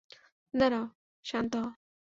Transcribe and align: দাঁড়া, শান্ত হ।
দাঁড়া, 0.53 0.81
শান্ত 1.25 1.53
হ। 1.55 1.65